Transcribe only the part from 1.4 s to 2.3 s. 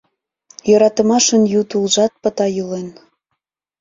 ю тулжат